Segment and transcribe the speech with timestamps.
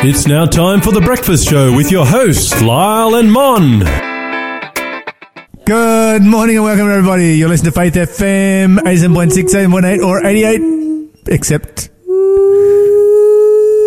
[0.00, 3.80] It's now time for the breakfast show with your hosts, Lyle and Mon.
[5.64, 7.36] Good morning and welcome everybody.
[7.36, 11.10] You're listening to Faith FM 87.6, 7.8 or 88.
[11.26, 11.90] Except.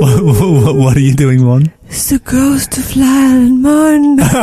[0.02, 1.72] What, what are you doing, Mon?
[1.86, 4.16] It's the ghost of Lion Mon.
[4.16, 4.34] That's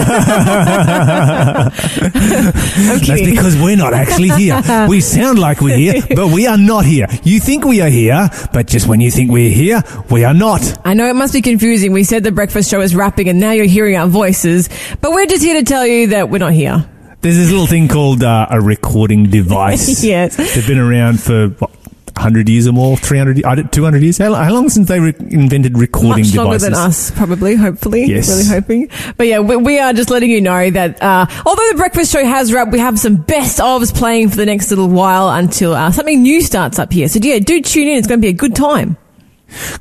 [3.09, 4.63] because we're not actually here.
[4.89, 7.09] We sound like we're here, but we are not here.
[7.25, 10.79] You think we are here, but just when you think we're here, we are not.
[10.85, 11.90] I know it must be confusing.
[11.93, 14.68] We said the breakfast show is wrapping and now you're hearing our voices,
[15.00, 16.89] but we're just here to tell you that we're not here.
[17.21, 20.04] There's this little thing called uh, a recording device.
[20.09, 20.36] Yes.
[20.36, 21.71] They've been around for what,
[22.18, 24.18] 100 years or more, 300, 200 years.
[24.18, 26.36] How, how long since they re- invented recording Much devices?
[26.36, 28.04] longer than us, probably, hopefully.
[28.07, 28.29] Yes.
[28.29, 28.91] Really hoping.
[29.17, 32.25] But yeah, we, we are just letting you know that, uh, although the breakfast show
[32.25, 35.91] has wrapped, we have some best ofs playing for the next little while until, uh,
[35.92, 37.08] something new starts up here.
[37.08, 37.97] So yeah, do tune in.
[37.97, 38.97] It's going to be a good time.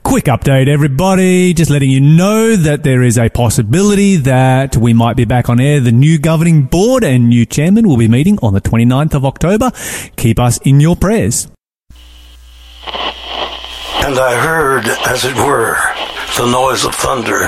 [0.04, 1.54] Quick update, everybody.
[1.54, 5.60] Just letting you know that there is a possibility that we might be back on
[5.60, 5.82] air.
[5.82, 9.72] The new governing board and new chairman will be meeting on the 29th of October.
[10.16, 11.50] Keep us in your prayers.
[14.08, 15.76] And I heard, as it were,
[16.38, 17.48] the noise of thunder.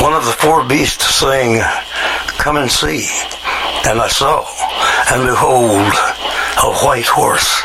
[0.00, 1.62] One of the four beasts saying,
[2.38, 3.08] Come and see.
[3.86, 4.44] And I saw,
[5.10, 5.94] and behold,
[6.62, 7.62] a white horse.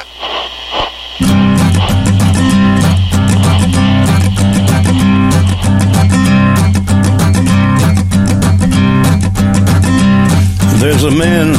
[10.80, 11.54] There's a man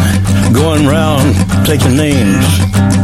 [0.55, 1.35] going round
[1.67, 3.04] taking names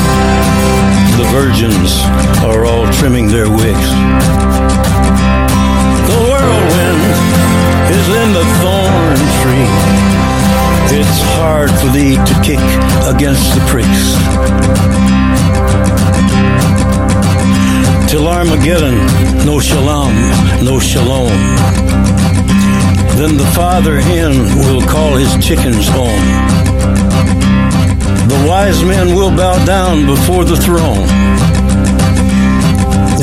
[1.17, 1.91] The virgins
[2.43, 3.89] are all trimming their wicks.
[6.07, 7.03] The whirlwind
[7.97, 9.71] is in the thorn tree.
[10.99, 12.63] It's hard for thee to kick
[13.13, 14.03] against the pricks.
[18.09, 18.97] Till Armageddon,
[19.45, 20.13] no shalom,
[20.65, 21.31] no shalom.
[23.17, 24.33] Then the father hen
[24.65, 27.50] will call his chickens home.
[28.31, 31.05] The wise men will bow down before the throne.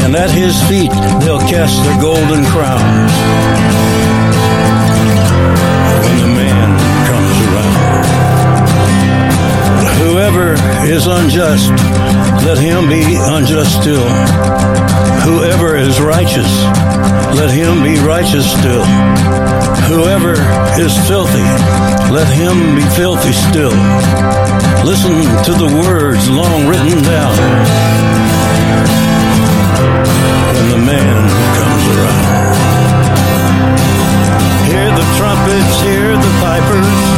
[0.05, 0.93] And at his feet
[1.23, 3.79] they'll cast their golden crowns.
[10.29, 10.53] Whoever
[10.85, 11.71] is unjust,
[12.45, 14.07] let him be unjust still.
[15.25, 16.53] Whoever is righteous,
[17.33, 18.85] let him be righteous still.
[19.89, 20.33] Whoever
[20.79, 21.49] is filthy,
[22.13, 23.73] let him be filthy still.
[24.85, 25.17] Listen
[25.49, 27.35] to the words long written down
[30.53, 31.25] when the man
[31.57, 32.55] comes around.
[34.69, 37.18] Hear the trumpets, hear the pipers.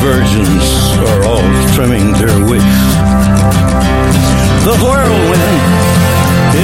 [0.00, 0.66] virgins
[1.10, 2.80] are all trimming their wicks.
[4.66, 5.62] The whirlwind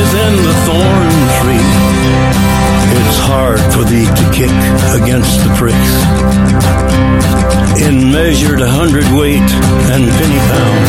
[0.00, 1.69] is in the thorn tree.
[2.99, 4.56] It's hard for thee to kick
[5.00, 5.93] against the pricks.
[7.87, 9.50] In measured hundredweight
[9.93, 10.87] and penny pound.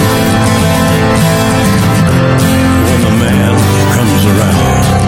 [2.87, 3.53] When the man
[3.95, 5.02] comes around.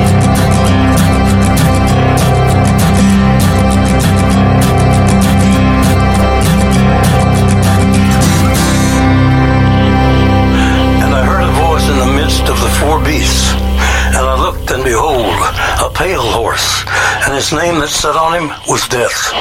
[18.05, 19.33] Sat on him was Death,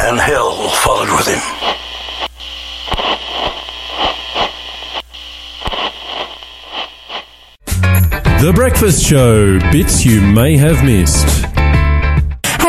[0.00, 1.40] and hell followed with him.
[8.44, 11.51] The Breakfast Show bits you may have missed.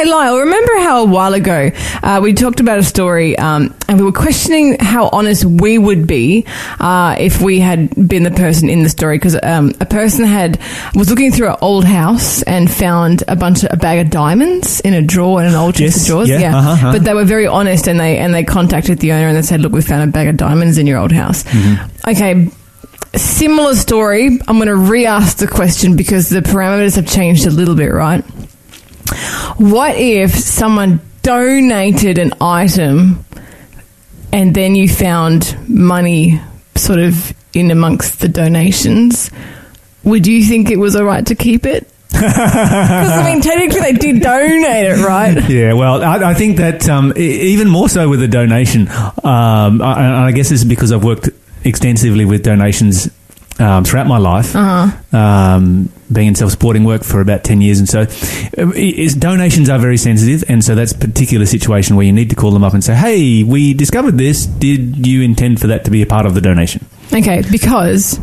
[0.04, 1.72] Hey Lyle, remember how a while ago
[2.04, 6.08] uh, we talked about a story um, and we were questioning how honest we would
[6.08, 6.46] be
[6.82, 10.60] uh, if we had been the person in the story because um, a person had
[10.94, 14.82] was looking through an old house and found a bunch of a bag of diamonds
[14.82, 16.30] in a drawer in an old chest Yes, of drawers.
[16.30, 16.92] yeah, uh-huh, uh-huh.
[16.92, 19.62] but they were very honest and they and they contacted the owner and they said,
[19.62, 22.10] "Look, we found a bag of diamonds in your old house." Mm-hmm.
[22.10, 22.50] Okay.
[23.16, 24.40] Similar story.
[24.48, 28.26] I'm going to re-ask the question because the parameters have changed a little bit, right?
[29.58, 33.24] What if someone donated an item
[34.32, 36.40] and then you found money
[36.76, 39.30] sort of in amongst the donations?
[40.04, 41.88] Would you think it was all right to keep it?
[42.14, 42.30] Because,
[43.12, 45.50] I mean, technically they did donate it, right?
[45.50, 49.82] Yeah, well, I, I think that um, e- even more so with a donation, um,
[49.82, 51.30] I, and I guess this is because I've worked
[51.64, 53.10] extensively with donations
[53.60, 57.80] um, throughout my life, um, being in self-supporting work for about 10 years.
[57.80, 58.02] And so
[58.58, 60.44] um, is, donations are very sensitive.
[60.50, 62.96] And so that's a particular situation where you need to call them up and say,
[62.96, 64.46] hey, we discovered this.
[64.46, 66.86] Did you intend for that to be a part of the donation?
[67.12, 68.20] Okay, because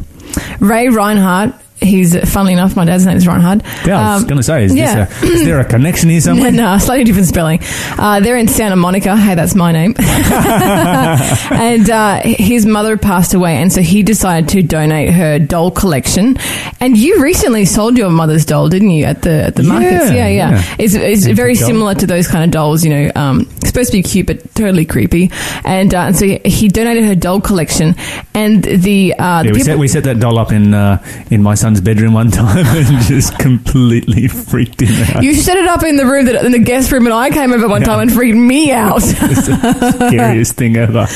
[0.60, 3.62] Ray Reinhardt, he's, funnily enough, my dad's name is Reinhardt.
[3.86, 5.06] Yeah, I was Um, going to say, is, yeah.
[5.22, 6.50] a, is there a connection here somewhere?
[6.52, 7.60] no, slightly different spelling.
[7.98, 9.16] Uh, they're in Santa Monica.
[9.16, 9.94] Hey, that's my name.
[9.98, 16.36] and uh, his mother passed away, and so he decided to donate her doll collection.
[16.80, 20.04] And you recently sold your mother's doll, didn't you, at the at the Yeah, markets?
[20.10, 20.50] Yeah, yeah.
[20.50, 20.74] yeah.
[20.78, 21.66] It's, it's very doll.
[21.66, 22.84] similar to those kind of dolls.
[22.84, 25.30] You know, um, supposed to be cute but totally creepy.
[25.64, 27.94] And, uh, and so he, he donated her doll collection,
[28.34, 31.02] and the uh, the Yeah, we people- set, we set that doll up in uh,
[31.30, 35.22] in my son's bedroom one time and just completely freaked him out.
[35.22, 37.52] you set it up in the room that in the guest room, and I came
[37.52, 37.86] over one Yeah.
[37.88, 39.02] time and freaked me out.
[39.02, 41.06] It's the scariest thing ever.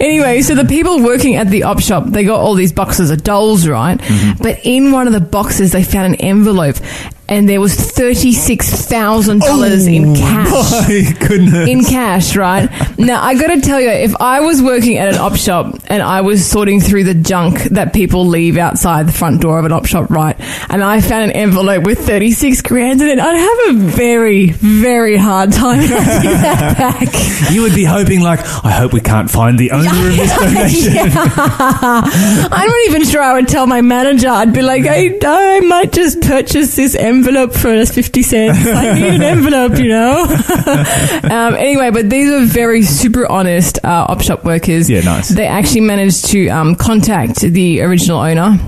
[0.00, 3.22] anyway, so the people working at the op shop, they got all these boxes of
[3.24, 3.98] dolls, right?
[3.98, 4.42] Mm-hmm.
[4.42, 6.76] But in one of the boxes, they found an envelope,
[7.28, 10.88] and there was thirty six thousand dollars in oh cash.
[10.88, 11.68] My goodness.
[11.68, 12.70] In cash, right?
[12.98, 16.22] Now, I gotta tell you, if I was working at an op shop and I
[16.22, 19.84] was sorting through the junk that people leave outside the front door of an op
[19.84, 20.36] shop, right?
[20.70, 25.16] And I found an envelope with 36 grand in it, I'd have a very, very
[25.16, 27.52] hard time getting that back.
[27.52, 31.12] you would be hoping, like, I hope we can't find the owner of this donation.
[31.14, 34.28] I'm not even sure I would tell my manager.
[34.28, 38.66] I'd be like, I, I might just purchase this envelope for 50 cents.
[38.66, 40.22] I need an envelope, you know?
[41.24, 44.88] um, anyway, but these were very super honest uh, op shop workers.
[44.88, 45.28] Yeah, nice.
[45.28, 48.58] They actually managed to um, contact the original owner.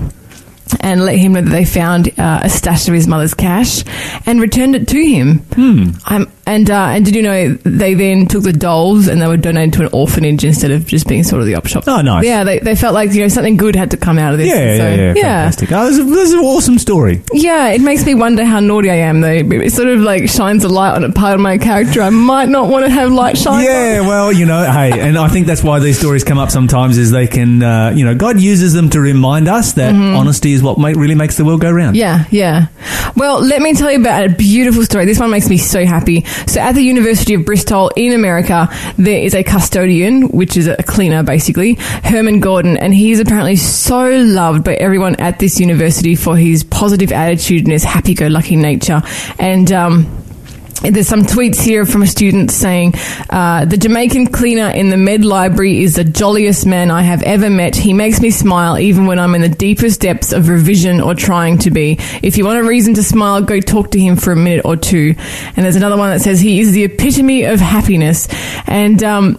[0.79, 3.83] And let him know that they found uh, a stash of his mother's cash
[4.25, 5.39] and returned it to him.
[5.53, 5.89] Hmm.
[6.05, 9.37] Um, and uh, and did you know they then took the dolls and they were
[9.37, 11.85] donated to an orphanage instead of just being sort of the op shop?
[11.87, 12.25] Oh, nice.
[12.25, 14.47] Yeah, they, they felt like you know something good had to come out of this.
[14.47, 15.71] Yeah, so, yeah, yeah, fantastic.
[15.71, 17.21] Oh, this, is, this is an awesome story.
[17.31, 19.29] Yeah, it makes me wonder how naughty I am though.
[19.31, 22.49] It sort of like shines a light on a part of my character I might
[22.49, 23.63] not want to have light shine.
[23.63, 24.07] Yeah, on.
[24.07, 27.11] well, you know, hey, and I think that's why these stories come up sometimes is
[27.11, 30.77] they can, uh, you know, God uses them to remind us that honesty is what
[30.77, 31.95] make, really makes the world go round.
[31.95, 32.67] Yeah, yeah.
[33.15, 35.05] Well, let me tell you about a beautiful story.
[35.05, 36.25] This one makes me so happy.
[36.47, 40.77] So, at the University of Bristol in America, there is a custodian, which is a
[40.83, 46.15] cleaner basically, Herman Gordon, and he is apparently so loved by everyone at this university
[46.15, 49.01] for his positive attitude and his happy go lucky nature.
[49.39, 50.20] And, um,
[50.81, 52.93] there's some tweets here from a student saying,
[53.29, 57.49] uh, the Jamaican cleaner in the med library is the jolliest man I have ever
[57.49, 57.75] met.
[57.75, 61.59] He makes me smile even when I'm in the deepest depths of revision or trying
[61.59, 61.97] to be.
[62.23, 64.75] If you want a reason to smile, go talk to him for a minute or
[64.75, 65.15] two.
[65.55, 68.27] And there's another one that says he is the epitome of happiness.
[68.65, 69.37] And, um,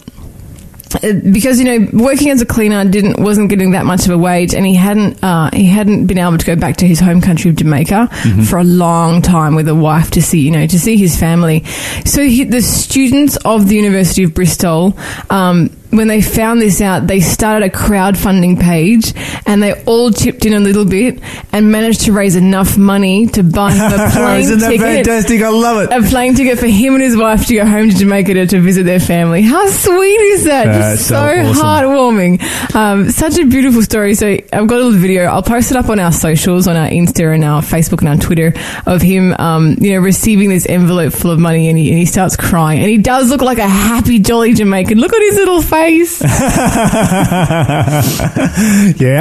[1.00, 4.54] because you know working as a cleaner didn't wasn't getting that much of a wage
[4.54, 7.50] and he hadn't uh, he hadn't been able to go back to his home country
[7.50, 8.08] of Jamaica
[8.48, 11.64] for a long time with a wife to see you know to see his family.
[12.04, 14.96] So he, the students of the University of Bristol
[15.30, 19.12] um, when they found this out, they started a crowdfunding page
[19.46, 21.20] and they all chipped in a little bit
[21.52, 24.86] and managed to raise enough money to buy him a plane Isn't that ticket.
[25.06, 25.42] fantastic?
[25.42, 25.92] I love it.
[25.92, 28.60] A plane ticket for him and his wife to go home to Jamaica to, to
[28.60, 29.42] visit their family.
[29.42, 30.64] How sweet is that?
[30.64, 31.62] That's Just so so awesome.
[31.66, 32.74] heartwarming.
[32.74, 34.14] Um, such a beautiful story.
[34.14, 35.24] So I've got a little video.
[35.24, 38.16] I'll post it up on our socials, on our Insta and our Facebook and our
[38.16, 38.54] Twitter
[38.86, 42.06] of him, um, you know, receiving this envelope full of money and he, and he
[42.06, 42.80] starts crying.
[42.80, 44.98] And he does look like a happy, jolly Jamaican.
[44.98, 45.81] Look at his little face.
[46.22, 48.02] yeah,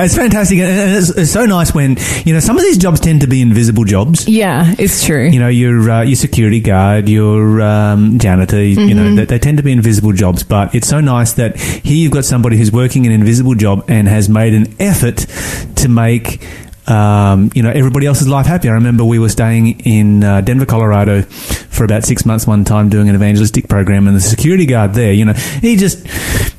[0.03, 3.21] it's fantastic, and it's, it's so nice when you know some of these jobs tend
[3.21, 4.27] to be invisible jobs.
[4.27, 5.27] yeah, it's true.
[5.27, 8.61] You know, your uh, your security guard, your um, janitor.
[8.63, 8.97] You Mm-hmm.
[8.97, 10.43] know, they, they tend to be invisible jobs.
[10.43, 14.07] But it's so nice that here you've got somebody who's working an invisible job and
[14.07, 15.17] has made an effort
[15.77, 16.41] to make.
[16.87, 18.67] Um, you know, everybody else's life happy.
[18.67, 22.89] I remember we were staying in uh, Denver, Colorado for about six months one time
[22.89, 26.05] doing an evangelistic program and the security guard there, you know, he just,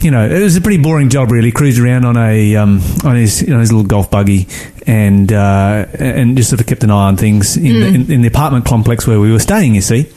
[0.02, 1.52] you know, it was a pretty boring job really.
[1.52, 4.48] Cruised around on a, um, on his, you know, his little golf buggy
[4.86, 8.22] and, uh, and just sort of kept an eye on things in, the, in, in
[8.22, 10.10] the apartment complex where we were staying, you see.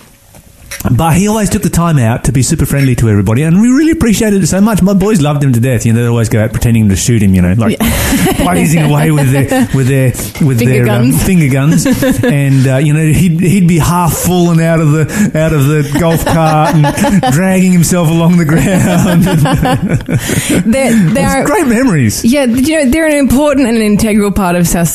[0.96, 3.70] But he always took the time out to be super friendly to everybody, and we
[3.70, 4.82] really appreciated it so much.
[4.82, 5.86] My boys loved him to death.
[5.86, 7.34] You know, they'd always go out pretending to shoot him.
[7.34, 7.77] You know, like
[8.38, 10.08] blazing away with their with their
[10.48, 11.24] with Finger their um, guns.
[11.24, 11.86] finger guns,
[12.24, 15.98] and uh, you know he'd he'd be half fallen out of the out of the
[16.00, 18.65] golf cart and dragging himself along the ground.
[20.65, 22.24] They're, they're, great memories.
[22.24, 24.86] Yeah, you know, they're an important and an integral part of our,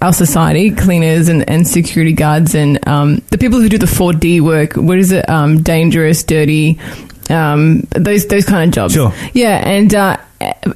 [0.00, 4.40] our society, cleaners and, and security guards and um, the people who do the 4D
[4.40, 4.74] work.
[4.74, 5.17] What is it?
[5.26, 6.78] Um, dangerous, dirty,
[7.30, 8.94] um, those those kind of jobs.
[8.94, 9.12] Sure.
[9.32, 10.16] Yeah, and uh,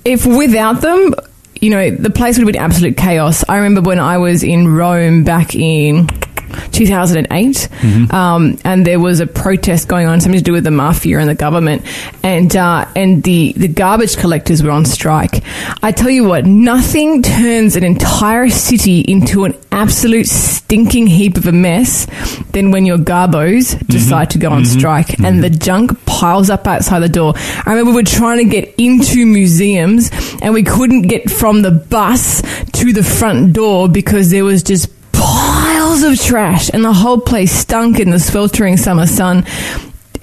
[0.04, 1.14] if without them,
[1.60, 3.44] you know, the place would have been absolute chaos.
[3.48, 6.08] I remember when I was in Rome back in
[6.72, 7.68] 2008,
[8.12, 11.28] um, and there was a protest going on, something to do with the mafia and
[11.28, 11.82] the government,
[12.22, 15.42] and uh, and the the garbage collectors were on strike.
[15.82, 21.46] I tell you what, nothing turns an entire city into an absolute stinking heap of
[21.46, 22.06] a mess
[22.52, 27.00] than when your garbos decide to go on strike and the junk piles up outside
[27.00, 27.32] the door.
[27.36, 30.10] I remember we were trying to get into museums
[30.42, 32.42] and we couldn't get from the bus
[32.72, 34.88] to the front door because there was just
[35.92, 39.44] piles of trash and the whole place stunk in the sweltering summer sun.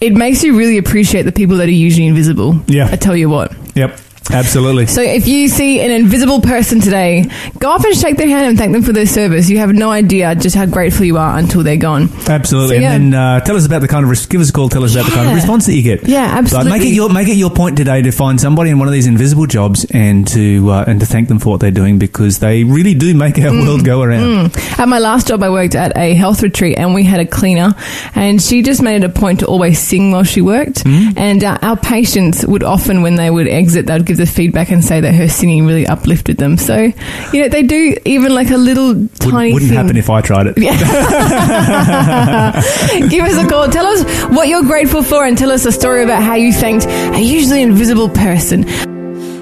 [0.01, 2.59] It makes you really appreciate the people that are usually invisible.
[2.67, 2.89] Yeah.
[2.91, 3.53] I tell you what.
[3.75, 3.99] Yep,
[4.31, 4.87] absolutely.
[4.87, 7.25] So if you see an invisible person today,
[7.59, 9.49] go up and shake their hand and thank them for their service.
[9.49, 12.09] You have no idea just how grateful you are until they're gone.
[12.27, 12.93] Absolutely, So, yeah.
[12.93, 14.69] and then uh, tell us about the kind of res- give us a call.
[14.69, 16.07] Tell us about the kind of response that you get.
[16.07, 16.71] Yeah, Like, absolutely.
[16.71, 19.07] make it your make it your point today to find somebody in one of these
[19.07, 22.63] invisible jobs and to uh, and to thank them for what they're doing because they
[22.63, 23.65] really do make our Mm.
[23.65, 24.55] world go around.
[24.77, 27.73] At my last job, I worked at a health retreat, and we had a cleaner,
[28.13, 30.83] and she just made it a point to always sing while she worked.
[30.85, 34.83] And uh, our patients would often, when they would exit, they'd give the feedback and
[34.83, 36.57] say that her singing really uplifted them.
[36.57, 36.91] So,
[37.33, 39.77] you know, they do even like a little tiny Wouldn't, wouldn't thing.
[39.79, 40.57] happen if I tried it.
[40.57, 40.69] Yeah.
[43.09, 43.67] Give us a call.
[43.69, 44.03] Tell us
[44.35, 47.61] what you're grateful for, and tell us a story about how you thanked a usually
[47.61, 48.63] invisible person.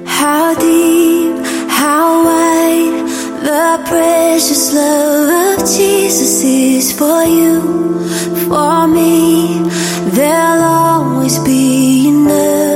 [0.05, 1.37] How deep,
[1.69, 3.07] how wide
[3.43, 7.61] the precious love of Jesus is for you,
[8.47, 9.59] for me.
[10.11, 12.66] There'll always be enough.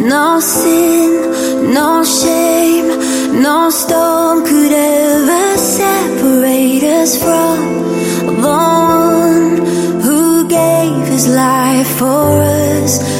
[0.00, 2.88] No sin, no shame,
[3.42, 9.66] no storm could ever separate us from the one
[10.00, 13.19] who gave his life for us.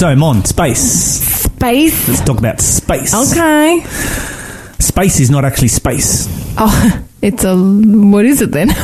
[0.00, 0.16] Never Okay, gonna happen.
[0.16, 1.44] so Mon, space.
[1.44, 2.08] Space.
[2.08, 3.14] Let's talk about space.
[3.14, 3.84] Okay.
[4.78, 6.26] Space is not actually space.
[6.58, 7.56] Oh, it's a.
[7.56, 8.70] What is it then?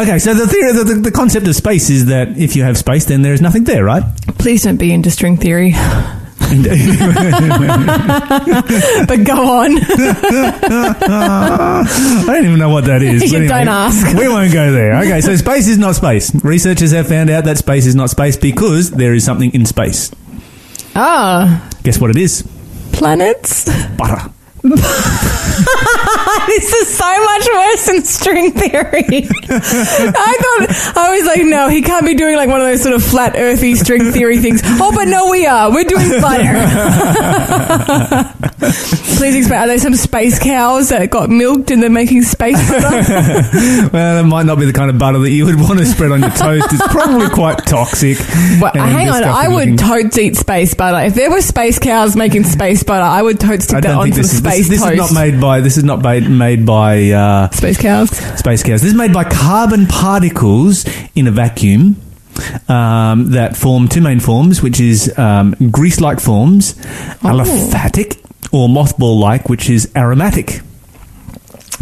[0.00, 2.78] Okay, so the theory, the, the, the concept of space is that if you have
[2.78, 4.02] space, then there is nothing there, right?
[4.38, 5.74] Please don't be into string theory.
[6.50, 6.56] but
[9.24, 9.76] go on.
[11.12, 13.30] I don't even know what that is.
[13.30, 14.16] You don't ask.
[14.18, 14.96] We won't go there.
[15.02, 16.34] Okay, so space is not space.
[16.42, 20.10] Researchers have found out that space is not space because there is something in space.
[20.94, 22.44] Ah, Guess what it is?
[22.92, 23.64] planets.
[23.96, 24.30] Butter.
[24.62, 24.82] this
[26.74, 29.04] is so much worse than string theory.
[29.08, 32.94] I thought I was like, no, he can't be doing like one of those sort
[32.94, 34.60] of flat earthy string theory things.
[34.64, 35.70] Oh, but no, we are.
[35.70, 36.44] We're doing butter.
[39.16, 39.60] Please explain.
[39.60, 43.48] Are there some space cows that got milked and they're making space butter?
[43.92, 46.12] Well, it might not be the kind of butter that you would want to spread
[46.12, 46.66] on your toast.
[46.70, 48.18] It's probably quite toxic.
[48.60, 50.98] Well, hang on, I would totes eat space butter.
[51.06, 54.12] If there were space cows making space butter, I would totes stick that don't on
[54.12, 56.66] some this is, space this, this is not made by this is not made, made
[56.66, 58.10] by uh, space cows.
[58.38, 58.82] space cows.
[58.82, 60.84] This is made by carbon particles
[61.14, 61.96] in a vacuum
[62.68, 66.74] um, that form two main forms, which is um, grease-like forms,
[67.22, 68.18] aliphatic,
[68.52, 70.60] or mothball-like, which is aromatic.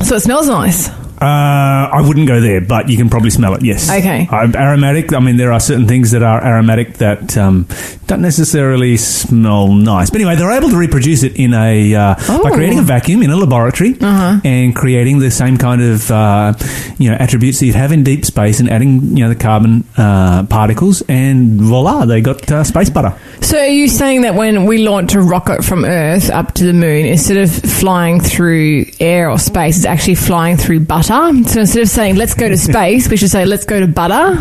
[0.02, 0.90] So it smells nice.
[1.20, 3.62] Uh, I wouldn't go there, but you can probably smell it.
[3.64, 3.90] Yes.
[3.90, 4.28] Okay.
[4.30, 5.12] Uh, aromatic.
[5.12, 7.66] I mean, there are certain things that are aromatic that um,
[8.06, 10.10] don't necessarily smell nice.
[10.10, 12.54] But anyway, they're able to reproduce it in a uh, by Oh.
[12.54, 14.40] creating a vacuum in a laboratory Uh-huh.
[14.44, 16.52] and creating the same kind of uh,
[16.98, 19.84] you know attributes that you'd have in deep space and adding you know the carbon
[19.96, 23.12] uh, particles and voila, they got uh, space butter.
[23.40, 26.72] So are you saying that when we launch a rocket from Earth up to the
[26.72, 31.07] moon, instead of flying through air or space, it's actually flying through butter?
[31.08, 34.32] So instead of saying let's go to space, we should say let's go to butter?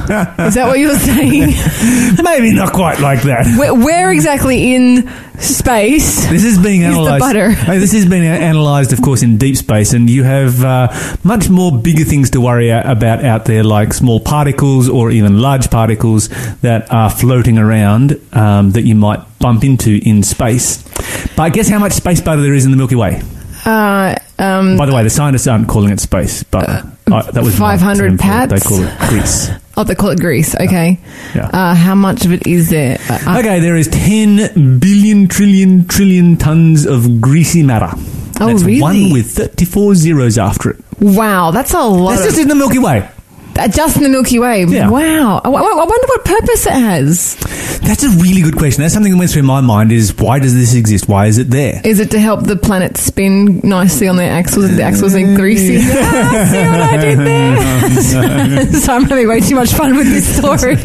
[0.43, 1.53] Is that what you're saying?
[2.21, 3.45] Maybe not quite like that.
[3.58, 6.27] where, where exactly in space?
[6.27, 7.19] This is being Is analysed.
[7.21, 7.56] butter.
[7.80, 10.89] This has been analysed, of course, in deep space, and you have uh,
[11.23, 15.69] much more bigger things to worry about out there, like small particles or even large
[15.69, 16.27] particles
[16.62, 20.84] that are floating around um, that you might bump into in space.
[21.38, 23.21] But guess how much space butter there is in the Milky Way?
[23.67, 27.58] Uh, um, By the way, the scientists aren't calling it space but Uh, that was
[27.58, 28.56] 500 term for.
[28.56, 29.49] They call it grease.
[29.77, 30.56] oh, they call it grease.
[30.56, 30.99] Okay.
[31.36, 31.47] Yeah.
[31.53, 32.97] Uh, how much of it is there?
[33.10, 37.91] Uh, uh, Okay, there is 10 billion trillion trillion tons of greasy matter.
[38.39, 38.82] Oh, That's really?
[38.82, 40.77] one with 34 zeros after it.
[40.99, 42.12] wow, that's a lot.
[42.12, 43.10] That's of- just in the Milky Way.
[43.58, 44.65] Uh, just in the Milky Way.
[44.65, 44.89] Yeah.
[44.89, 45.41] Wow.
[45.43, 47.36] I, I- wonder what purpose it has.
[47.82, 48.82] That's a really good question.
[48.82, 51.08] That's something that went through my mind is why does this exist?
[51.08, 51.82] Why is it there?
[51.86, 55.36] Is it to help the planet spin nicely on their axles and the axles are
[55.36, 55.78] greasy?
[55.82, 58.74] ah, see what I did there?
[58.82, 60.76] so I'm having way too much fun with this story.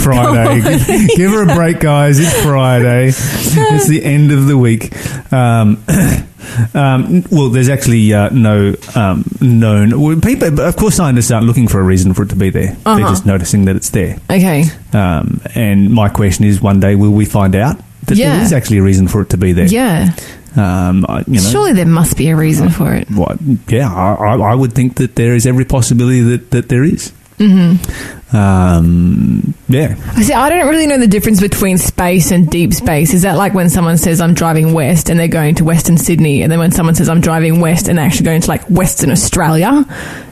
[0.00, 0.60] Friday.
[0.86, 2.18] give, give her a break, guys.
[2.18, 3.08] It's Friday.
[3.08, 4.92] It's the end of the week.
[5.32, 5.84] Um,
[6.74, 10.00] um, well, there's actually uh, no um, known.
[10.00, 12.74] Well, people, of course, scientists aren't looking for a reason for it to be there.
[12.84, 13.08] They're Uh-huh.
[13.10, 14.18] just noticing that it's there.
[14.30, 14.64] okay.
[14.92, 17.76] Um, and my question is, one day will we find out
[18.06, 18.34] that Yeah.
[18.36, 19.66] there is actually a reason for it to be there?
[19.66, 20.12] Yeah.
[20.56, 23.10] Um, you know, Surely there must be a reason for it.
[23.10, 23.38] What?
[23.68, 27.12] Yeah, I, I, I would think that there is every possibility that, that there is.
[27.38, 28.36] Mm-hmm.
[28.36, 29.94] Um, yeah.
[30.16, 30.32] I see.
[30.32, 33.12] I don't really know the difference between space and deep space.
[33.14, 36.42] Is that like when someone says I'm driving west and they're going to Western Sydney,
[36.42, 39.10] and then when someone says I'm driving west and they're actually going to like Western
[39.10, 39.84] Australia?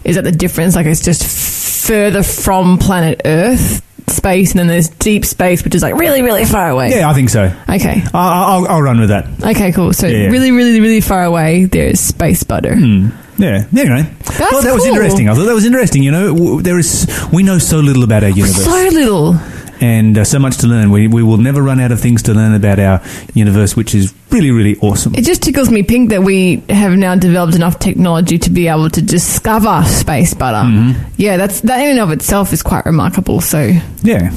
[0.05, 0.75] Is that the difference?
[0.77, 5.83] Like it's just further from planet Earth space, and then there's deep space, which is
[5.83, 6.91] like really, really far away.
[6.91, 7.45] Yeah, I think so.
[7.69, 8.03] Okay.
[8.15, 9.27] I, I'll, I'll run with that.
[9.43, 9.73] Okay.
[9.73, 9.93] Cool.
[9.93, 10.27] So Yeah.
[10.29, 12.75] really, really, really far away, there's space butter.
[12.77, 13.09] Hmm.
[13.43, 13.67] Yeah.
[13.77, 14.93] Anyway, thought that was cool.
[14.95, 15.29] interesting.
[15.29, 16.03] I thought that was interesting.
[16.03, 19.35] You know, there is we know so little about our universe, So little.
[19.81, 20.91] and uh, so much to learn.
[20.93, 23.03] We we will never run out of things to learn about our
[23.35, 25.15] universe, which is really really awesome.
[25.17, 28.91] It just tickles me pink that we have now developed enough technology to be able
[28.91, 30.65] to discover space butter.
[30.69, 31.13] Mm-hmm.
[31.17, 33.41] Yeah, that's that in and of itself is quite remarkable.
[33.41, 33.73] So
[34.05, 34.31] Yeah.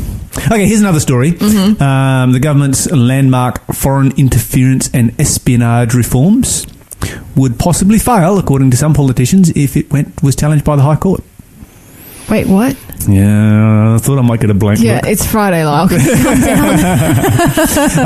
[0.52, 1.32] Okay, here's another story.
[1.32, 1.82] Mm-hmm.
[1.82, 6.66] Um, the government's landmark foreign interference and espionage reforms
[7.36, 10.96] would possibly fail, according to some politicians, if it went was challenged by the High
[10.96, 11.24] Court.
[12.30, 12.76] wait, what?
[13.08, 15.06] Yeah, I thought I might get a blank Yeah, look.
[15.08, 15.86] it's Friday, Lyle.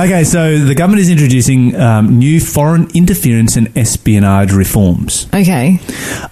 [0.04, 5.28] okay, so the government is introducing um, new foreign interference and espionage reforms.
[5.34, 5.80] okay.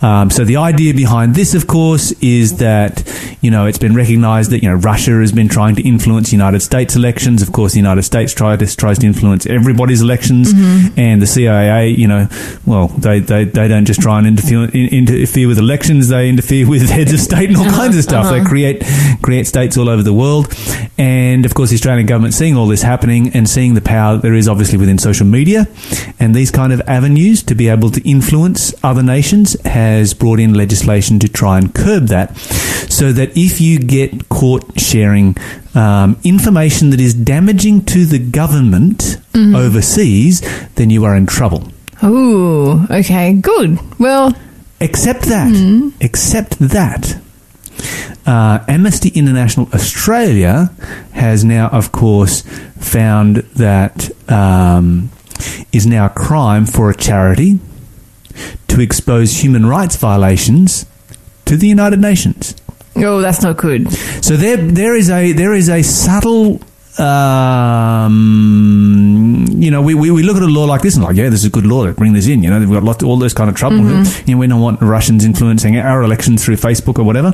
[0.02, 3.04] Um, so the idea behind this, of course, is that
[3.42, 6.60] you know it's been recognised that you know Russia has been trying to influence United
[6.62, 7.42] States elections.
[7.42, 10.52] Of course, the United States tries to, tries to influence everybody's elections,
[10.98, 12.28] and the CIA, you know,
[12.66, 16.68] well, they, they, they don't just try and interfere in, interfere with elections; they interfere
[16.68, 18.30] with heads of state and all kinds of stuff.
[18.32, 18.84] They create
[19.22, 20.54] create states all over the world.
[20.98, 24.22] And of course, the Australian government seeing all this happening and seeing the power that
[24.24, 25.68] there is obviously within social media
[26.20, 30.54] and these kind of avenues to be able to influence other nations has brought in
[30.54, 32.36] legislation to try and curb that,
[32.90, 35.36] so that if you get caught sharing
[35.76, 40.42] um, information that is damaging to the government overseas,
[40.76, 41.62] then you are in trouble.
[42.04, 43.78] Ooh, okay, good.
[44.00, 44.34] Well,
[44.80, 47.20] Except that, except that,
[48.26, 50.72] uh, Amnesty International Australia
[51.14, 52.42] has now, of course,
[52.80, 55.10] found that um,
[55.72, 57.60] is now a crime for a charity
[58.68, 60.86] to expose human rights violations
[61.46, 62.56] to the United Nations.
[62.98, 63.92] oh, that's not good.
[64.24, 66.60] So there, there is a there is a subtle.
[67.00, 68.16] Um,
[69.50, 71.42] you know, we, we, we look at a law like this and like, yeah, this
[71.42, 71.92] is a good law.
[71.92, 72.44] Bring this in.
[72.44, 73.78] You know, they've got lots, all this kind of trouble.
[74.26, 77.34] You know, we don't want Russians influencing our elections through Facebook or whatever.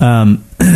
[0.00, 0.44] Um,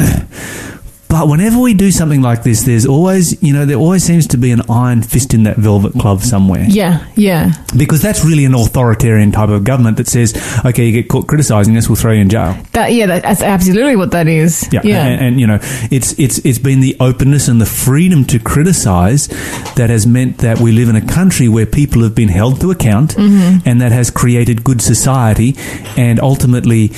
[1.09, 4.37] but whenever we do something like this, there's always, you know, there always seems to
[4.37, 7.53] be an iron fist in that velvet glove somewhere Yeah, yeah.
[7.77, 11.77] because that's really an authoritarian type of government that says, okay, you get caught criticizing
[11.77, 12.57] us, we'll throw you in jail.
[12.73, 14.69] That yeah, that's absolutely what that is.
[14.73, 15.07] Yeah, yeah.
[15.07, 15.59] And, and you know,
[15.91, 19.29] it's it's it's been the openness and the freedom to criticize
[19.77, 22.71] that has meant that we live in a country where people have been held to
[22.71, 23.67] account, mm-hmm.
[23.67, 25.57] and that has created good society,
[25.97, 26.93] and ultimately.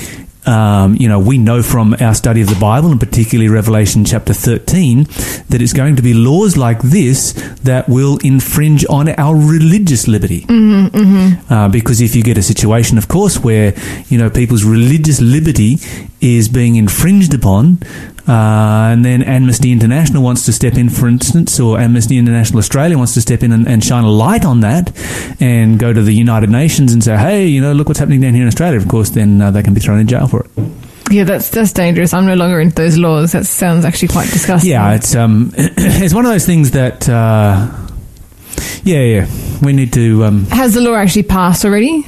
[0.46, 4.32] Um, you know, we know from our study of the Bible, and particularly Revelation chapter
[4.32, 5.04] 13,
[5.50, 10.46] that it's going to be laws like this that will infringe on our religious liberty.
[11.50, 13.74] Uh, because if you get a situation, of course, where
[14.08, 15.76] you know people's religious liberty
[16.20, 17.78] is being infringed upon,
[18.30, 22.96] uh, and then Amnesty International wants to step in, for instance, or Amnesty International Australia
[22.96, 24.92] wants to step in and, and shine a light on that,
[25.40, 28.34] and go to the United Nations and say, "Hey, you know, look what's happening down
[28.34, 30.50] here in Australia." Of course, then uh, they can be thrown in jail for it.
[31.10, 32.14] yeah, that's that's dangerous.
[32.14, 33.32] I'm no longer into those laws.
[33.32, 34.70] That sounds actually quite disgusting.
[34.70, 37.66] Yeah, it's um, it's one of those things that, uh,
[38.84, 39.26] yeah, yeah,
[39.60, 40.24] we need to.
[40.24, 42.06] Um, Has the law actually passed already?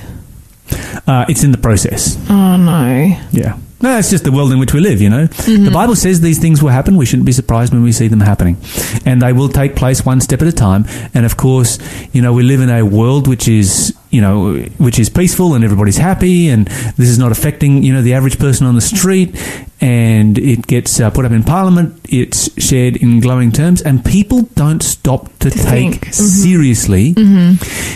[1.06, 2.16] uh, it's in the process.
[2.30, 3.16] Oh no.
[3.32, 3.58] Yeah.
[3.82, 5.26] No, it's just the world in which we live, you know.
[5.26, 5.72] The mm-hmm.
[5.72, 6.96] Bible says these things will happen.
[6.96, 8.56] We shouldn't be surprised when we see them happening.
[9.04, 10.84] And they will take place one step at a time.
[11.14, 11.78] And of course,
[12.12, 15.64] you know, we live in a world which is, you know, which is peaceful and
[15.64, 16.66] everybody's happy and
[16.98, 19.34] this is not affecting, you know, the average person on the street
[19.80, 21.98] and it gets uh, put up in parliament.
[22.08, 26.06] It's shared in glowing terms and people don't stop to, take think.
[26.06, 26.14] Mhm.
[26.14, 27.14] seriously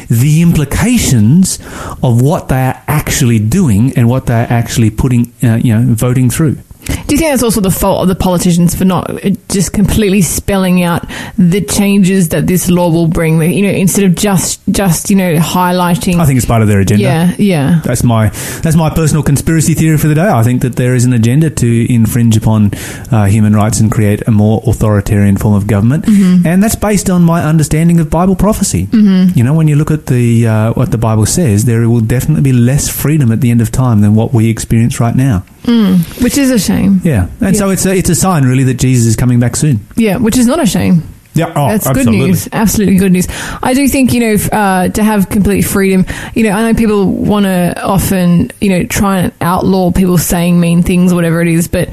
[0.09, 1.59] the implications
[2.03, 6.31] of what they are actually doing and what they're actually putting, uh, you know, voting
[6.31, 6.57] through.
[6.87, 10.23] Do you think that's also the fault of the politicians for not uh, just completely
[10.23, 11.05] spelling out
[11.39, 13.41] the changes that this law will bring?
[13.43, 16.19] You know, instead of just just you know highlighting.
[16.19, 17.03] I think it's part of their agenda.
[17.05, 17.81] yeah, yeah.
[17.85, 18.29] That's my
[18.63, 20.29] that's my personal conspiracy theory for the day.
[20.29, 22.73] I think that there is an agenda to infringe upon
[23.13, 26.47] uh, human rights and create a more authoritarian form of government, Mm-hmm.
[26.47, 28.87] and that's based on my understanding of Bible prophecy.
[28.87, 29.39] Mm-hmm.
[29.39, 32.43] You know, when you look at the uh, what the Bible says, there will definitely
[32.43, 35.45] be less freedom at the end of time than what we experience right now.
[35.65, 36.76] Mm, which is a shame.
[36.85, 39.81] Yeah, and so it's a, it's a sign really that Jesus is coming back soon.
[39.97, 41.03] Yeah, which is not a shame.
[41.37, 42.19] Yeah, oh, That's absolutely.
[42.19, 42.49] good news.
[42.51, 43.27] Absolutely good news.
[43.63, 47.13] I do think, you know, uh, to have complete freedom, you know, I know people
[47.13, 51.69] want to often, you know, try and outlaw people saying mean things, whatever it is,
[51.69, 51.91] but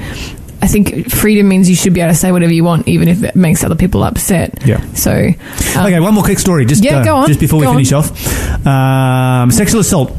[0.64, 3.22] I think freedom means you should be able to say whatever you want, even if
[3.22, 4.66] it makes other people upset.
[4.66, 4.80] Yeah.
[4.94, 6.66] So, um, okay, one more quick story.
[6.66, 7.28] Just Yeah, uh, go on.
[7.28, 7.76] just before we Go on.
[7.76, 10.16] finish off, um, sexual assault.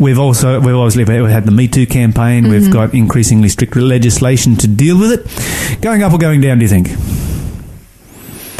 [0.00, 2.42] We've also we've obviously had the Me Too campaign.
[2.42, 2.52] Mm-hmm.
[2.52, 5.80] We've got increasingly strict legislation to deal with it.
[5.80, 6.58] Going up or going down?
[6.58, 6.88] Do you think?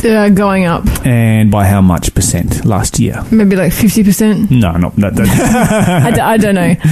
[0.04, 3.22] Uh, going up And by how much percent last year?
[3.30, 4.50] maybe like 50%.
[4.50, 6.74] No, not no, I, d- I don't know.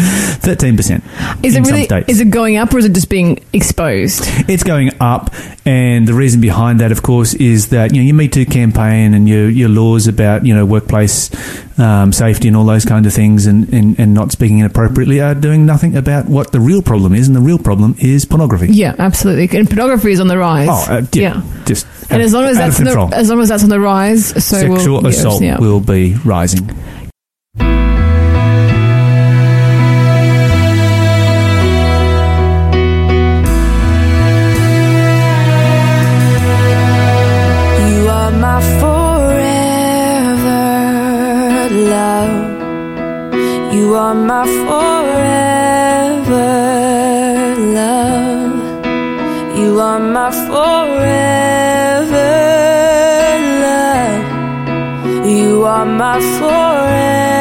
[0.42, 1.04] thirteen percent.
[1.42, 2.08] Is in it some really, states.
[2.08, 4.24] is it going up or is it just being exposed?
[4.48, 5.30] It's going up,
[5.64, 9.14] and the reason behind that, of course, is that you know your Me Too campaign
[9.14, 11.30] and your your laws about you know workplace
[11.78, 15.34] um, safety and all those kinds of things, and, and and not speaking inappropriately are
[15.34, 18.68] doing nothing about what the real problem is, and the real problem is pornography.
[18.68, 19.56] Yeah, absolutely.
[19.58, 20.68] And pornography is on the rise.
[20.70, 23.01] Oh, uh, yeah, just And out- as long as out of that's control.
[23.10, 25.58] The, as long as that's on the rise, so sexual will assault yeah.
[25.58, 26.68] will be rising.
[37.88, 39.40] You are my forever
[41.94, 42.52] love.
[43.74, 45.32] You are my forever
[47.78, 48.52] love.
[49.58, 51.51] You are my forever
[55.82, 57.31] Are my forever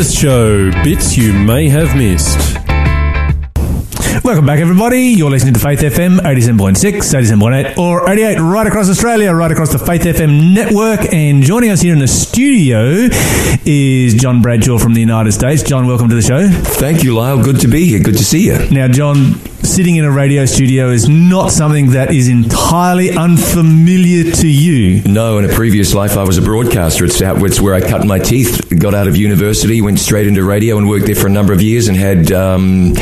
[0.00, 0.70] Breakfast Show.
[0.82, 2.56] Bits you may have missed.
[4.24, 5.08] Welcome back, everybody.
[5.08, 9.78] You're listening to Faith FM 87.6, 87.8, or 88 right across Australia, right across the
[9.78, 11.12] Faith FM network.
[11.12, 13.10] And joining us here in the studio
[13.66, 15.62] is John Bradshaw from the United States.
[15.62, 16.48] John, welcome to the show.
[16.48, 17.42] Thank you, Lyle.
[17.44, 18.00] Good to be here.
[18.00, 18.70] Good to see you.
[18.70, 19.34] Now, John,
[19.80, 25.00] sitting in a radio studio is not something that is entirely unfamiliar to you.
[25.04, 27.06] No, in a previous life, I was a broadcaster.
[27.06, 30.76] It's, how- where I cut my teeth, got out of university, went straight into radio,
[30.76, 32.92] and worked there for a number of years and had um,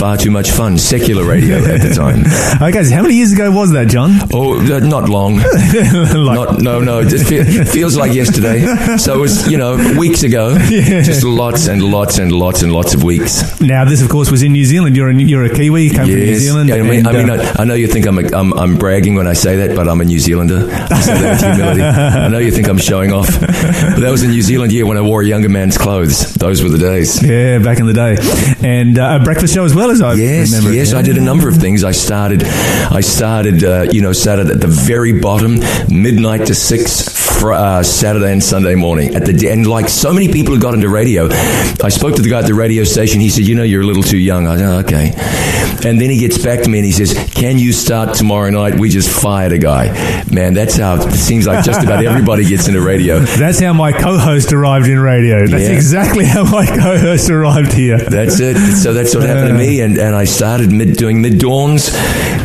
[0.00, 0.78] far too much fun.
[0.78, 2.24] Secular radio at the time.
[2.60, 4.10] Okay, so how many years ago was that, John?
[4.32, 5.36] Oh, uh, not long.
[6.14, 7.00] not, no, no.
[7.00, 8.96] It just feel, feels like yesterday.
[8.96, 10.56] So it was, you know, weeks ago.
[10.70, 11.02] Yeah.
[11.02, 13.60] Just lots and lots and lots and lots of weeks.
[13.60, 14.96] Now, this, of course, was in New Zealand.
[14.96, 16.68] You're a, you're a Kiwi, you come from New Zealand.
[16.68, 18.76] Yeah, I mean, I, mean uh, I, I know you think I'm, a, I'm I'm
[18.78, 20.68] bragging when I say that, but I'm a New Zealander.
[20.70, 21.82] I say that with humility.
[21.82, 24.96] I know you think I'm showing off, but that was a New Zealand year when
[24.96, 26.32] I wore a younger man's clothes.
[26.34, 27.22] Those were the days.
[27.22, 28.16] yeah, back in the day.
[28.66, 30.72] And uh, a breakfast show as well, as I Yes, remember.
[30.76, 31.84] yes, I did a number of things.
[31.84, 37.29] I started, I started, uh, you know, started at the very bottom, midnight to six,
[37.40, 39.14] fr- uh, Saturday and Sunday morning.
[39.14, 41.28] At the and like so many people who got into radio,
[41.82, 43.20] I spoke to the guy at the radio station.
[43.20, 45.12] He said, "You know, you're a little too young." I said, "Oh, "Okay,"
[45.88, 48.78] and then he gets back to me and he says, "Can you start tomorrow night?"
[48.78, 49.88] We just fired a guy.
[50.30, 53.18] Man, that's how it seems like just about everybody gets into radio.
[53.40, 55.46] That's how my co-host arrived in radio.
[55.46, 55.70] That's Yeah.
[55.74, 57.98] exactly how my co-host arrived here.
[57.98, 58.56] That's it.
[58.76, 61.90] So that's what happened to me, and, and I started mid doing mid dawns,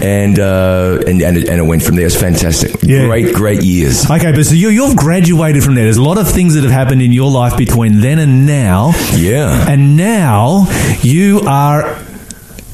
[0.02, 2.06] and, uh, and and it, and it went from there.
[2.06, 2.72] It's fantastic.
[2.82, 3.06] Yeah.
[3.06, 4.10] Great, great years.
[4.10, 5.86] Okay, but so you, you've graduated from there.
[5.86, 8.92] There's a lot of things that have happened in your life between then and now.
[9.16, 9.66] Yeah.
[9.68, 10.68] And now
[11.02, 12.05] you are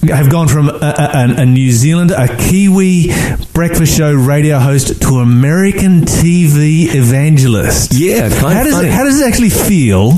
[0.09, 3.11] have gone from a, a, a New Zealand, a Kiwi
[3.53, 7.93] breakfast show radio host to American TV evangelist.
[7.93, 8.87] Yeah, kind How of does funny.
[8.87, 10.13] it, how does it actually feel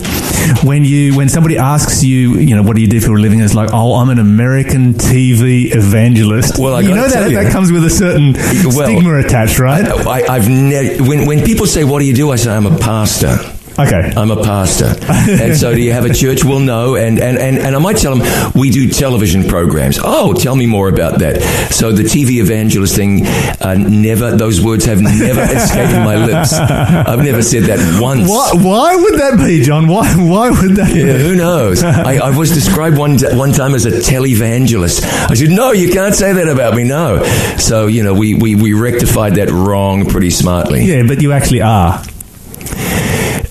[0.63, 3.41] when you when somebody asks you, you know, what do you do for a living?
[3.41, 6.57] It's like, oh, I'm an American TV evangelist.
[6.59, 7.37] Well, I you know that you.
[7.37, 9.85] that comes with a certain Well, stigma attached, right?
[9.85, 12.77] I, I've never when when people say, "What do you do?" I say, "I'm a
[12.77, 13.37] pastor."
[13.79, 14.13] Okay.
[14.15, 14.93] I'm a pastor.
[15.31, 16.43] and so, do you have a church?
[16.43, 16.95] Well, no.
[16.95, 19.99] And, and, and, and I might tell them, we do television programs.
[20.01, 21.41] Oh, tell me more about that.
[21.71, 23.25] So, the TV evangelist thing,
[23.61, 26.53] uh, never, those words have never escaped my lips.
[26.53, 28.29] I've never said that once.
[28.29, 29.87] Why, why would that be, John?
[29.87, 31.23] Why why would that Yeah, be?
[31.23, 31.83] who knows?
[31.83, 35.03] I, I was described one one time as a televangelist.
[35.29, 37.23] I said, "No, you can't say that about me." No.
[37.57, 40.83] So you know, we we, we rectified that wrong pretty smartly.
[40.85, 42.01] Yeah, but you actually are.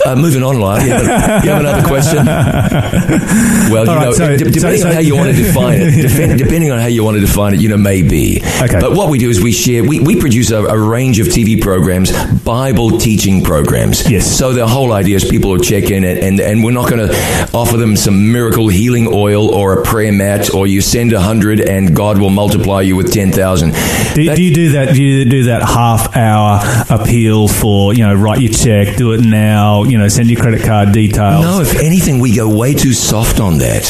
[0.04, 0.82] Uh, moving on, Lyle.
[0.84, 2.26] You have, you have another question?
[2.26, 6.36] Well, you right, know, so- depending so- on how you want to define it, defen-
[6.38, 8.42] depending on how you want to define it, you know, maybe.
[8.60, 8.80] Okay.
[8.80, 9.82] But what we do is we share.
[9.84, 12.10] We, we produce a, a range of TV programs,
[12.42, 14.10] Bible teaching programs.
[14.10, 14.26] Yes.
[14.26, 17.08] So the whole idea is people will check in, and and, and we're not going
[17.08, 17.14] to
[17.54, 21.60] offer them some miracle healing oil or a prayer mat, or you send a hundred
[21.60, 23.72] and God will multiply you with ten thousand.
[24.14, 24.94] Do, do you do that?
[24.94, 26.60] Do you do that half hour
[26.90, 30.62] appeal for you know write your check, do it now, you know send your credit
[30.62, 31.44] card details?
[31.44, 33.84] No, if anything, we go way too soft on that.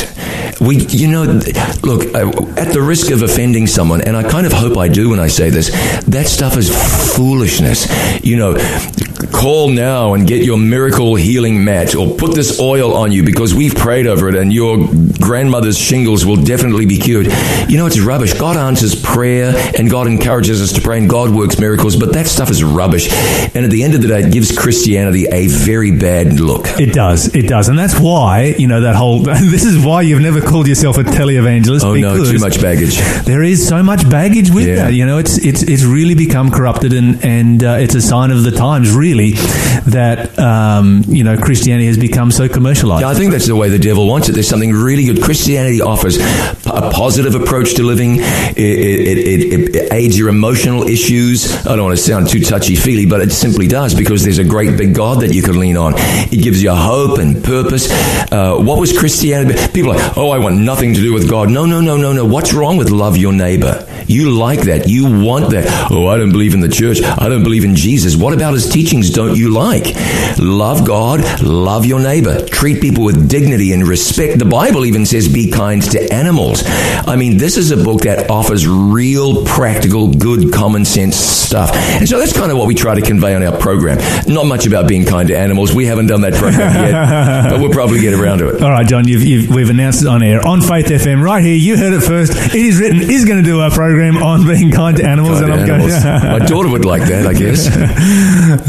[0.60, 1.22] We, you know,
[1.82, 5.10] look, uh, at the risk of offending someone, and I kind of hope I do
[5.10, 5.70] when I say this,
[6.06, 6.70] that stuff is
[7.16, 7.86] foolishness.
[8.24, 8.54] You know,
[9.30, 13.54] call now and get your miracle healing mat or put this oil on you because
[13.54, 14.78] we've prayed over it and your
[15.20, 17.26] grandmother's shingles will definitely be cured.
[17.68, 18.34] You know, it's rubbish.
[18.34, 22.26] God answers prayer and God encourages us to pray and God works miracles, but that
[22.26, 23.08] stuff is rubbish.
[23.54, 26.66] And at the end of the day, it gives Christianity a very bad look.
[26.80, 29.22] It does, it does, and that's why you know that whole.
[29.52, 31.82] This is why you've never called yourself a televangelist.
[31.84, 32.96] Oh no, too much baggage.
[33.24, 34.76] There is so much baggage with Yeah.
[34.76, 34.94] that.
[34.94, 38.44] You know, it's it's it's really become corrupted, and and uh, it's a sign of
[38.44, 43.02] the times, really, that um, you know Christianity has become so commercialized.
[43.02, 44.32] Yeah, I think that's the way the devil wants it.
[44.32, 45.22] There's something really good.
[45.22, 48.16] Christianity offers a positive approach to living.
[48.16, 51.66] It, it, it, it aids your emotional issues.
[51.66, 54.44] I don't want to sound too touchy feely, but it simply does because there's a
[54.44, 55.94] great big God that you can lean on.
[55.96, 57.90] It gives you hope and purpose.
[58.30, 59.58] Uh, what was Christianity?
[59.72, 61.50] People are like, oh, I want nothing to do with God.
[61.50, 62.24] No, no, no, no, no.
[62.24, 63.86] What's wrong with love your neighbor?
[64.06, 64.88] You like that.
[64.88, 65.90] You want that.
[65.90, 67.02] Oh, I don't believe in the church.
[67.02, 68.16] I don't believe in Jesus.
[68.16, 69.01] What about his teachings?
[69.02, 69.94] Things don't you like?
[70.38, 74.38] Love God, love your neighbor, treat people with dignity and respect.
[74.38, 76.62] The Bible even says be kind to animals.
[76.66, 81.70] I mean, this is a book that offers real, practical, good, common sense stuff.
[81.74, 83.98] And so that's kind of what we try to convey on our program.
[84.26, 85.74] Not much about being kind to animals.
[85.74, 88.62] We haven't done that program yet, but we'll probably get around to it.
[88.62, 91.56] All right, John, you've, you've, we've announced it on air on Faith FM right here.
[91.56, 92.32] You heard it first.
[92.32, 95.52] It is written is going to do our program on being kind to animals, Kind
[95.52, 96.02] to I'm animals.
[96.02, 96.02] going.
[96.40, 97.66] My daughter would like that, I guess.
[97.68, 98.62] Uh,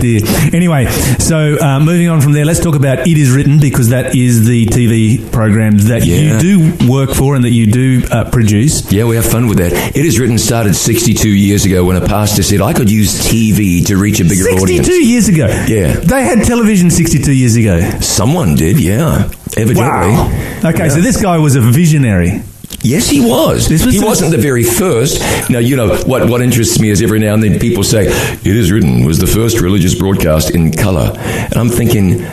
[0.00, 0.20] dear.
[0.52, 0.86] Anyway,
[1.18, 4.46] so uh, moving on from there, let's talk about It Is Written because that is
[4.46, 6.16] the TV program that Yeah.
[6.16, 8.90] you do work for and that you do uh, produce.
[8.92, 9.72] Yeah, we have fun with that.
[9.96, 13.84] It is written started 62 years ago when a pastor said I could use TV
[13.86, 14.88] to reach a bigger 62 audience.
[14.88, 15.46] years ago.
[15.68, 15.92] Yeah.
[16.00, 17.80] They had television 62 years ago.
[18.00, 19.30] Someone did, yeah.
[19.56, 19.82] Evidently.
[20.12, 20.60] Wow.
[20.64, 22.42] Okay, so this guy was a visionary.
[22.80, 23.68] Yes, he was.
[23.68, 25.20] This was he wasn't the very first.
[25.50, 28.46] Now, you know, what, what interests me is every now and then people say, It
[28.46, 31.12] is written was the first religious broadcast in color.
[31.16, 32.24] And I'm thinking,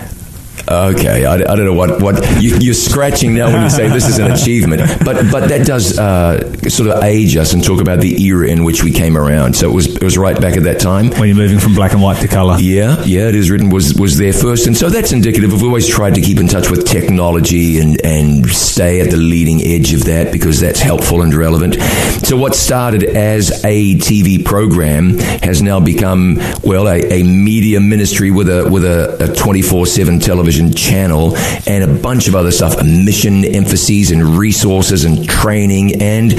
[0.69, 4.07] Okay, I, I don't know what, what you, you're scratching now when you say this
[4.07, 6.39] is an achievement, but but that does uh,
[6.69, 9.55] sort of age us and talk about the era in which we came around.
[9.55, 11.09] So it was it was right back at that time.
[11.09, 12.57] When you're moving from black and white to colour.
[12.59, 15.51] Yeah, yeah, it is written was was there first, and so that's indicative.
[15.51, 19.61] We've always tried to keep in touch with technology and and stay at the leading
[19.63, 21.81] edge of that because that's helpful and relevant.
[22.27, 28.29] So what started as a TV program has now become well a, a media ministry
[28.29, 31.35] with a with a twenty four seven television channel
[31.67, 36.33] and a bunch of other stuff, mission emphases and resources and training and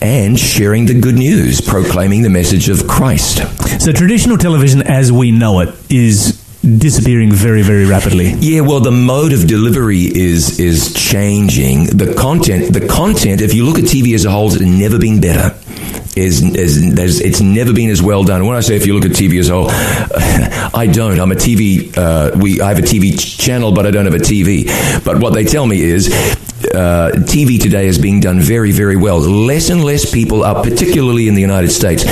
[0.00, 3.38] and sharing the good news, proclaiming the message of Christ.
[3.80, 8.32] So traditional television as we know it is disappearing very, very rapidly.
[8.38, 11.86] Yeah, well, the mode of delivery is is changing.
[11.96, 13.40] The content, the content.
[13.40, 15.56] If you look at TV as a whole, it's never been better.
[16.16, 18.46] Is, is it's never been as well done.
[18.46, 19.68] When I say if you look at TV as a whole,
[20.74, 21.20] I don't.
[21.20, 21.94] I'm a TV.
[21.94, 24.66] Uh, we I have a TV channel, but I don't have a TV.
[25.04, 26.08] But what they tell me is.
[26.76, 29.18] Uh, TV today is being done very, very well.
[29.18, 32.04] Less and less people are, particularly in the United States,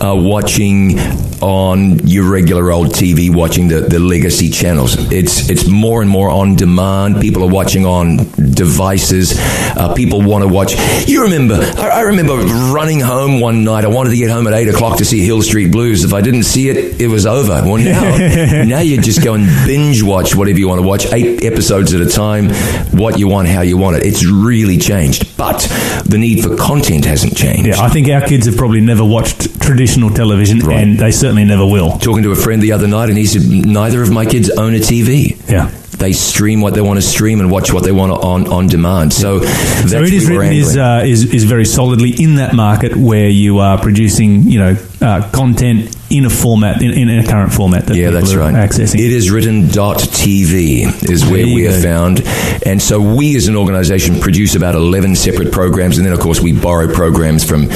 [0.00, 0.96] are watching
[1.42, 4.94] on your regular old TV, watching the, the legacy channels.
[5.10, 7.20] It's it's more and more on demand.
[7.20, 8.18] People are watching on
[8.54, 9.34] devices.
[9.76, 10.74] Uh, people want to watch.
[11.08, 11.54] You remember?
[11.54, 12.36] I, I remember
[12.72, 13.84] running home one night.
[13.84, 16.04] I wanted to get home at eight o'clock to see Hill Street Blues.
[16.04, 17.60] If I didn't see it, it was over.
[17.64, 18.16] Well, now
[18.64, 22.00] now you just go and binge watch whatever you want to watch, eight episodes at
[22.00, 22.50] a time,
[22.96, 24.11] what you want, how you want it.
[24.12, 25.60] It's really changed, but
[26.04, 27.66] the need for content hasn't changed.
[27.66, 30.82] Yeah, I think our kids have probably never watched traditional television, Right.
[30.82, 31.92] and they certainly never will.
[31.98, 34.74] talking to a friend the other night, and he said neither of my kids own
[34.74, 35.36] a TV.
[35.48, 35.70] Yeah.
[36.02, 39.12] They stream what they want to stream and watch what they want on on demand.
[39.12, 42.96] So that's So it is written is, uh, is is very solidly in that market
[42.96, 47.52] where you are producing, you know, uh, content in a format in, in a current
[47.52, 48.52] format that yeah, people that's right.
[48.52, 48.96] accessing.
[48.96, 52.22] It is written TV is where we are found,
[52.66, 56.40] and so we as an organisation produce about eleven separate programs, and then of course
[56.40, 57.70] we borrow programs from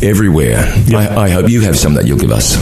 [0.00, 0.58] everywhere.
[0.94, 2.54] I, I hope you have some that you'll give us.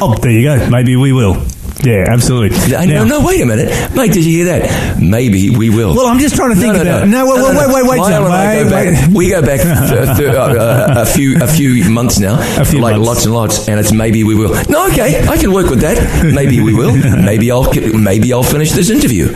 [0.00, 0.70] oh, there you go.
[0.70, 1.40] Maybe we will.
[1.84, 2.58] Yeah, absolutely.
[2.72, 4.10] No, Now- no, wait a minute, mate.
[4.12, 4.98] Did you hear that?
[5.00, 5.94] Maybe we will.
[5.94, 7.06] Well, I'm just trying to think no, about.
[7.06, 9.16] no, No, wait, wait, wait, wait, wait, John, I wait, go back, wait.
[9.16, 12.80] we go back uh, th- uh, uh, a few a few months now, A few
[12.80, 13.06] like months.
[13.06, 14.54] lots and lots, and it's maybe we will.
[14.68, 15.98] No, okay, I can work with that.
[16.34, 16.96] Maybe we will.
[16.96, 19.28] Maybe I'll maybe I'll finish this interview.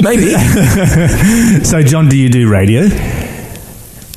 [0.00, 0.32] Maybe
[1.64, 2.88] So, John, do you do radio?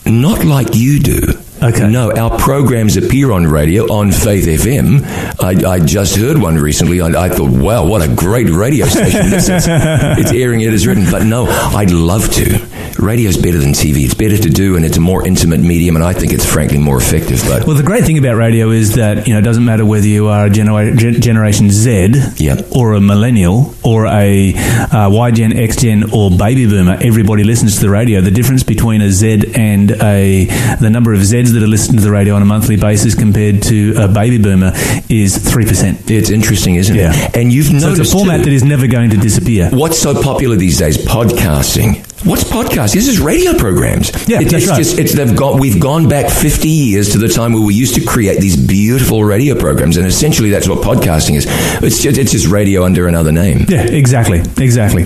[0.06, 1.22] not like you do.
[1.62, 1.90] Okay.
[1.90, 5.04] No, our programs appear on radio on Faith FM.
[5.44, 7.00] I, I just heard one recently.
[7.00, 9.68] and I thought, wow, what a great radio station this is.
[9.70, 11.06] It's airing It Is Written.
[11.12, 12.69] But no, I'd love to.
[13.00, 14.04] Radio's better than TV.
[14.06, 16.78] It's better to do, and it's a more intimate medium, and I think it's frankly
[16.78, 17.42] more effective.
[17.48, 20.06] But Well, the great thing about radio is that you know it doesn't matter whether
[20.08, 22.62] you are a genera- gen- Generation Z Yeah.
[22.72, 26.98] or a millennial or a uh, Y Gen, X Gen, or baby boomer.
[27.02, 28.22] Everybody listens to the radio.
[28.22, 30.46] The difference between a Z and a
[30.80, 33.64] the number of Zs that are listening to the radio on a monthly basis compared
[33.64, 34.74] to a baby boomer
[35.10, 36.10] is three percent.
[36.12, 37.14] it's interesting, isn't Yeah.
[37.16, 37.38] it?
[37.38, 39.70] And you've So noticed it's a format too- that is never going to disappear.
[39.72, 40.98] What's so popular these days?
[40.98, 42.04] Podcasting.
[42.26, 42.96] What's podcasting?
[42.96, 44.12] This is radio programs.
[44.28, 44.78] Yeah, It- that's it's right.
[44.78, 47.96] just it's they've got we've gone back fifty years to the time where we used
[47.96, 51.46] to create these beautiful radio programs, and essentially that's what podcasting is.
[51.82, 53.66] It's just it's just radio under another name.
[53.70, 55.06] Yeah, exactly, exactly,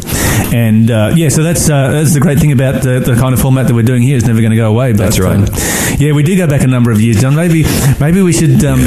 [0.58, 3.40] and uh, yeah, so that's uh, that's the great thing about the, the kind of
[3.40, 4.18] format that we're doing here.
[4.18, 4.94] It's never going to go away.
[4.94, 5.36] But, That's right.
[5.38, 5.46] um,
[6.00, 7.36] yeah, we do go back a number of years, John.
[7.36, 7.64] Maybe
[8.00, 8.64] maybe we should.
[8.66, 8.80] Um,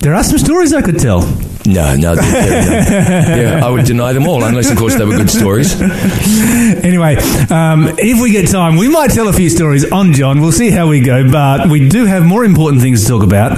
[0.00, 1.20] There are some stories I could tell.
[1.66, 2.22] No, no, no.
[2.22, 5.74] yeah, I would deny them all unless, of course, they were good stories.
[6.84, 7.16] anyway,
[7.50, 10.40] um, if we get time, we might tell a few stories on John.
[10.40, 13.52] We'll see how we go, but we do have more important things to talk about.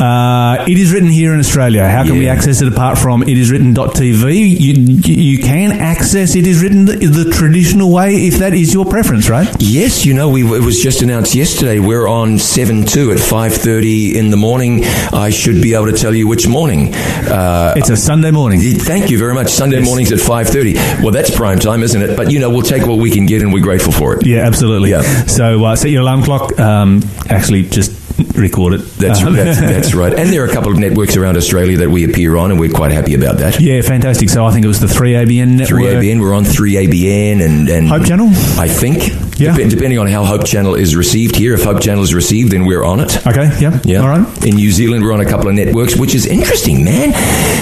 [0.00, 1.88] Uh, it is written here in Australia.
[1.88, 4.34] How can we access it apart from itiswritten.tv?
[4.60, 4.74] You,
[5.14, 9.28] you can access it is written the, the traditional way if that is your preference,
[9.28, 9.48] right?
[9.58, 11.78] Yes, you know, we, it was just announced yesterday.
[11.78, 14.84] We're on seven two at five thirty in the morning.
[15.12, 16.94] I should be able to tell you which morning.
[16.94, 18.60] Uh, It's a Sunday morning.
[18.60, 19.48] Thank you very much.
[19.50, 20.74] Sunday mornings at five thirty.
[21.02, 22.16] Well, that's prime time, isn't it?
[22.16, 24.26] But you know, we'll take what we can get, and we're grateful for it.
[24.26, 24.90] Yeah, absolutely.
[24.90, 25.02] Yeah.
[25.26, 26.58] So uh, set your alarm clock.
[26.58, 27.92] Um, actually, just
[28.38, 28.78] record it.
[28.98, 30.12] That's, Um, that's that's right.
[30.14, 32.70] And there are a couple of networks around Australia that we appear on, and we're
[32.70, 33.60] quite happy about that.
[33.60, 34.28] yeah, fantastic.
[34.30, 35.80] So I think it was the 3ABN network.
[35.82, 38.28] 3ABN, we're on 3ABN and, and Hope Channel?
[38.58, 39.08] I think.
[39.38, 39.54] Yeah.
[39.56, 41.52] Dep- depending on how Hope Channel is received here.
[41.54, 43.26] If Hope Channel is received, then we're on it.
[43.26, 43.78] Okay, yeah.
[43.84, 44.00] Yeah.
[44.00, 44.46] All right.
[44.46, 47.12] In New Zealand, we're on a couple of networks, which is interesting, man.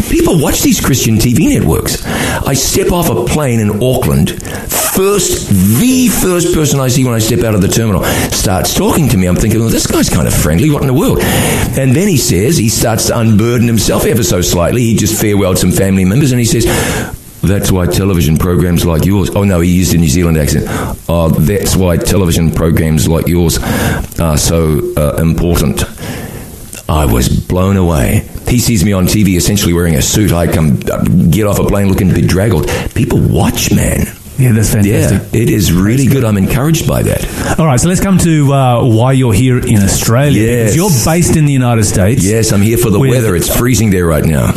[0.09, 2.05] People watch these Christian TV networks.
[2.07, 4.31] I step off a plane in Auckland.
[4.95, 5.49] First,
[5.81, 9.17] the first person I see when I step out of the terminal starts talking to
[9.17, 9.27] me.
[9.27, 10.64] I'm thinking, well, this guy's kind of friendly.
[10.71, 11.19] What in the world?
[11.21, 14.83] And then he says, he starts to unburden himself ever so slightly.
[14.83, 16.65] He just farewelled some family members and he says,
[17.43, 19.31] that's why television programs like yours.
[19.35, 20.65] Oh no, he used a New Zealand accent.
[21.09, 23.59] Oh, that's why television programs like yours
[24.19, 25.85] are so uh, important.
[26.89, 28.29] I was blown away.
[28.49, 30.33] He sees me on TV essentially wearing a suit.
[30.33, 30.79] I come
[31.31, 32.69] get off a plane looking bedraggled.
[32.95, 34.07] People watch, man.
[34.37, 35.41] Yeah, that's Yeah, fantastic.
[35.43, 36.25] it is really good.
[36.25, 37.59] I'm encouraged by that.
[37.59, 40.43] All right, so let's come to uh, why you're here in Australia.
[40.43, 40.75] Yes.
[40.77, 42.25] You're based in the United States.
[42.25, 43.37] Yes, I'm here for the With- weather.
[43.37, 44.51] It's freezing there right now.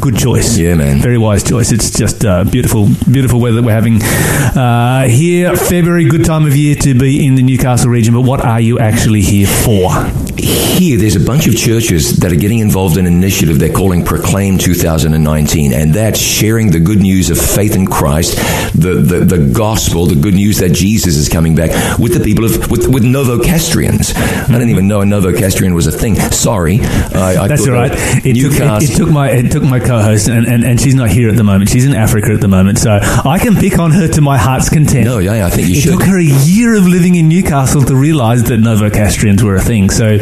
[0.00, 0.56] Good choice.
[0.58, 1.00] Yeah, man.
[1.00, 1.70] Very wise choice.
[1.72, 5.56] It's just uh, beautiful, beautiful weather that we're having uh, here.
[5.56, 8.14] February, good time of year to be in the Newcastle region.
[8.14, 9.90] But what are you actually here for?
[10.38, 14.04] Here, there's a bunch of churches that are getting involved in an initiative they're calling
[14.04, 18.36] Proclaim 2019, and that's sharing the good news of faith in Christ,
[18.74, 22.44] the, the, the gospel, the good news that Jesus is coming back with the people
[22.44, 24.14] of with, with Novocastrians.
[24.16, 26.16] I didn't even know a Novocastrian was a thing.
[26.16, 27.92] Sorry, I, I That's all right.
[28.24, 31.10] It took, it, it took my it took my co-host, and, and, and she's not
[31.10, 31.70] here at the moment.
[31.70, 34.68] She's in Africa at the moment, so I can pick on her to my heart's
[34.70, 35.04] content.
[35.04, 35.92] no, yeah, I think you It should.
[35.92, 39.90] took her a year of living in Newcastle to realise that Novocastrians were a thing.
[39.90, 40.18] So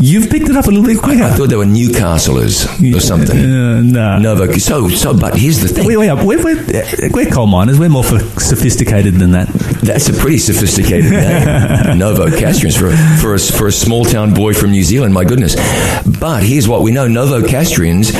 [0.00, 1.22] you've picked it up a little bit quicker.
[1.22, 3.38] I thought they were Newcastlers or something.
[3.38, 4.18] Uh, no.
[4.18, 4.52] Novo.
[4.58, 5.86] So, so, but here's the thing.
[5.86, 7.78] We, we are, we're, we're, we're coal miners.
[7.78, 9.48] We're more sophisticated than that.
[9.82, 11.20] That's a pretty sophisticated name,
[11.98, 12.90] Novocastrians for
[13.20, 15.14] for a, for a small town boy from New Zealand.
[15.14, 15.56] My goodness!
[16.20, 18.12] But here's what we know: Novocastrians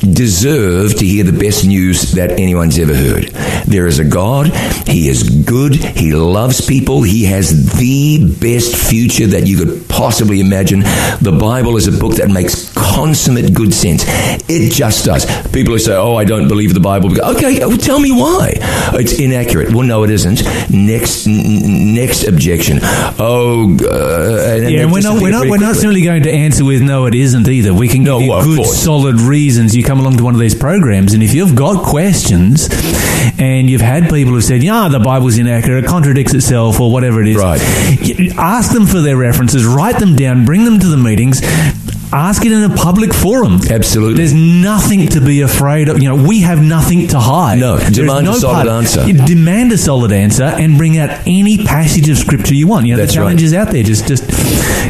[0.00, 3.24] deserve to hear the best news that anyone's ever heard.
[3.66, 4.46] There is a God.
[4.88, 5.74] He is good.
[5.74, 7.02] He loves people.
[7.02, 10.80] He has the best future that you could possibly imagine.
[11.20, 14.04] The Bible is a book that makes consummate good sense.
[14.48, 15.24] It just does.
[15.50, 18.52] People who say, "Oh, I don't believe the Bible," go, okay, well, tell me why.
[18.94, 19.72] It's inaccurate.
[19.72, 20.42] Well, no, it isn't.
[20.70, 22.78] Next, n- next objection.
[22.82, 26.82] Oh, uh, and Yeah, we're not, we're not, we're not simply going to answer with
[26.82, 27.72] no, it isn't either.
[27.74, 29.76] We can give No, you well, of good, solid reasons.
[29.76, 32.68] You come along to one of these programs, and if you've got questions,
[33.40, 37.20] and you've had people who said, "Yeah, the Bible's inaccurate, it contradicts itself, or whatever
[37.20, 37.60] it is," Right.
[38.38, 41.42] ask them for their references, write them down, bring them to the meetings.
[42.12, 43.60] Ask it in a public forum.
[43.70, 44.14] Absolutely.
[44.14, 46.02] There's nothing to be afraid of.
[46.02, 47.58] You know, we have nothing to hide.
[47.60, 49.06] No, demand a solid answer.
[49.06, 52.86] You demand a solid answer and bring out any passage of scripture you want.
[52.86, 53.46] You know, That's the challenge right.
[53.46, 53.84] is out there.
[53.84, 54.28] Just, just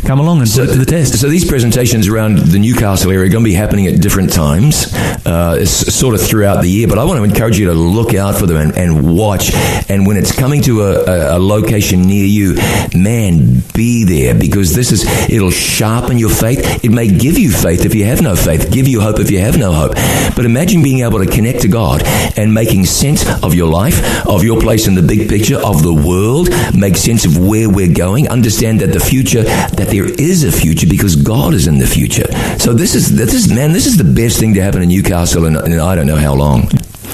[0.06, 1.20] come along and put it to the test.
[1.20, 4.94] So these presentations around the Newcastle area are going to be happening at different times,
[5.26, 6.88] uh, it's sort of throughout the year.
[6.88, 9.52] But I want to encourage you to look out for them and, and watch.
[9.90, 12.54] And when it's coming to a, a, a location near you,
[12.94, 16.84] man, be there because this is it'll sharpen your faith.
[16.84, 19.40] It may give you faith if you have no faith, give you hope if you
[19.40, 19.94] have no hope.
[20.36, 22.02] But imagine being able to connect to God
[22.36, 25.94] and making sense of your life, of your place in the big picture, of the
[25.94, 30.52] world, make sense of where we're going, understand that the future, that there is a
[30.52, 32.30] future because God is in the future.
[32.58, 35.46] So this is this is man, this is the best thing to happen in Newcastle
[35.46, 36.68] in I don't know how long.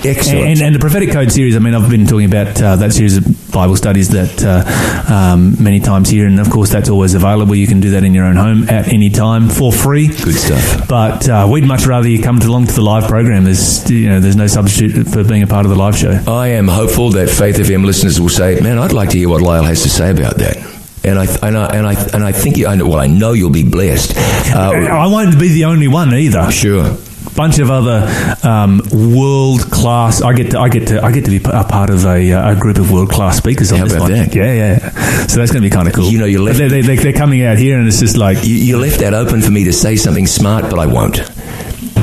[0.05, 0.47] Excellent.
[0.47, 1.57] And, and the prophetic code series.
[1.57, 5.63] I mean, I've been talking about uh, that series of Bible studies that uh, um,
[5.63, 7.55] many times here, and of course, that's always available.
[7.55, 10.09] You can do that in your own home at any time for free.
[10.09, 10.89] Good stuff.
[10.89, 13.45] But uh, we'd much rather you come along to the live program.
[13.45, 16.21] There's you know, there's no substitute for being a part of the live show.
[16.29, 19.41] I am hopeful that Faith FM listeners will say, "Man, I'd like to hear what
[19.43, 20.57] Lyle has to say about that."
[21.05, 23.33] And I and I and I and I think you, I know, well, I know
[23.33, 24.17] you'll be blessed.
[24.17, 26.51] Uh, I won't be the only one either.
[26.51, 26.97] sure.
[27.37, 28.07] Bunch of other
[28.43, 30.23] um, world class.
[30.23, 32.53] I get to, I get to I get to be a part of a, uh,
[32.53, 34.13] a group of world class speakers on How this about one.
[34.13, 34.35] that?
[34.35, 34.79] Yeah, yeah.
[35.27, 36.11] So that's going to be kind of cool.
[36.11, 38.39] You know, you left- They, they, they, they're coming out here, and it's just like
[38.45, 41.19] You, you left that open for me to say something smart, but I won't.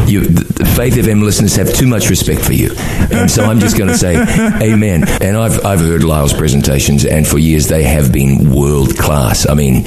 [0.08, 2.72] you, the Faith FM listeners have too much respect for you,
[3.12, 4.16] and so I'm just going to say,
[4.62, 5.04] Amen.
[5.22, 9.48] And I've I've heard Lyle's presentations, and for years they have been world class.
[9.48, 9.86] I mean.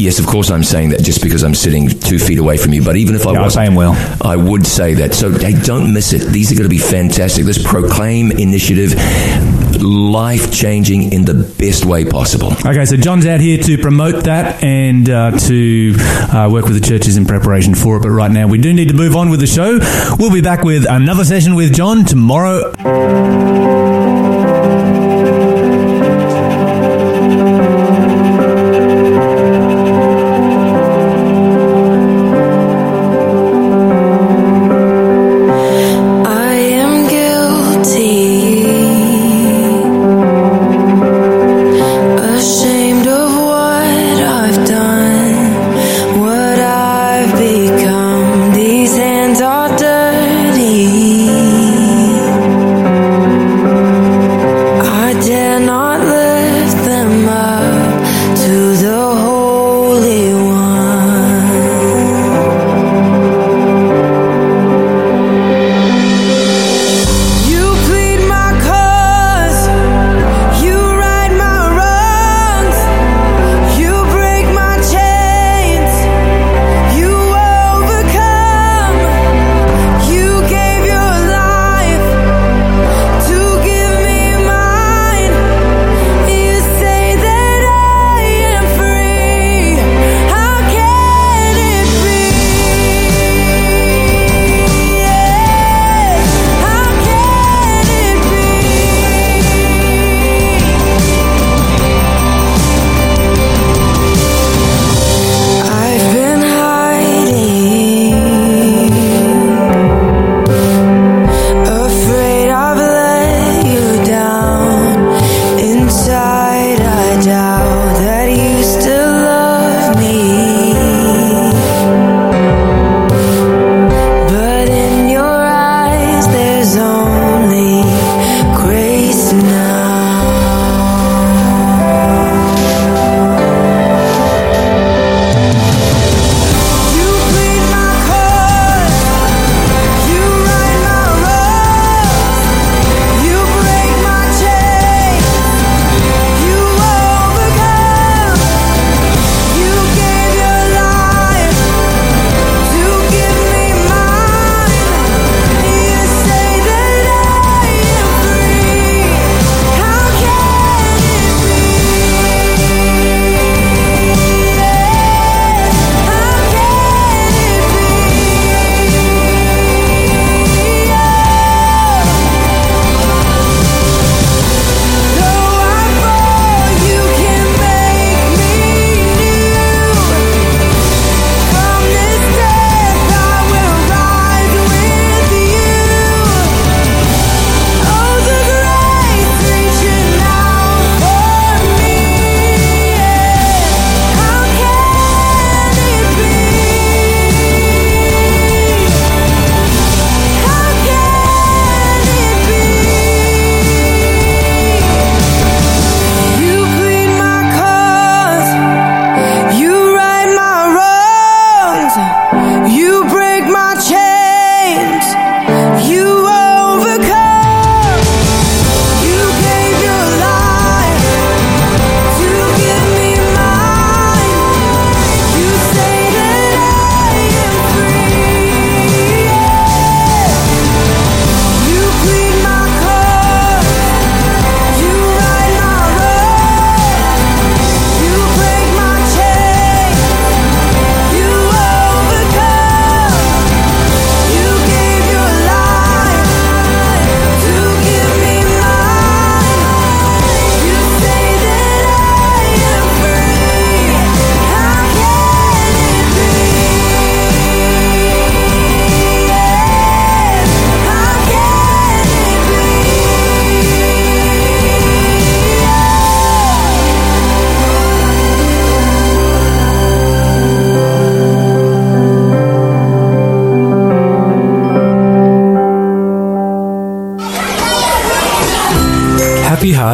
[0.00, 2.84] Yes, of course, I'm saying that just because I'm sitting two feet away from you.
[2.84, 3.94] But even if I Yeah, I was say 'em well.
[4.22, 5.12] I would say that.
[5.12, 6.22] So, hey, don't miss it.
[6.28, 7.44] These are going to be fantastic.
[7.44, 8.94] This Proclaim initiative,
[9.82, 12.52] life changing in the best way possible.
[12.64, 16.86] Okay, so John's out here to promote that and uh, to uh, work with the
[16.86, 18.02] churches in preparation for it.
[18.02, 19.78] But right now, we do need to move on with the show.
[20.18, 22.72] We'll be back with another session with John tomorrow.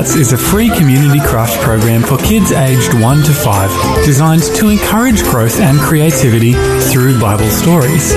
[0.05, 4.69] Hearts is a free community craft program for kids aged 1 to 5, designed to
[4.69, 6.53] encourage growth and creativity
[6.93, 8.13] through Bible stories.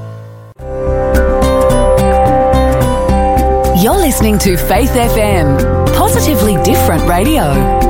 [3.80, 7.89] You're listening to Faith FM, positively different radio.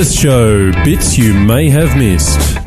[0.00, 0.72] Breakfast Show.
[0.82, 2.59] Bits you may have missed.